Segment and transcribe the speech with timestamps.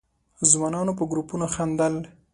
[0.49, 1.95] ځوانانو په گروپونو خندل.